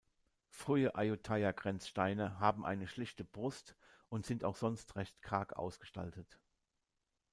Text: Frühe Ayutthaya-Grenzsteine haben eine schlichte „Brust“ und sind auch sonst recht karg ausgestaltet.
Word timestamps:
Frühe 0.49 0.95
Ayutthaya-Grenzsteine 0.95 2.39
haben 2.39 2.65
eine 2.65 2.87
schlichte 2.87 3.23
„Brust“ 3.23 3.75
und 4.09 4.25
sind 4.25 4.43
auch 4.43 4.55
sonst 4.55 4.95
recht 4.95 5.21
karg 5.21 5.53
ausgestaltet. 5.55 6.39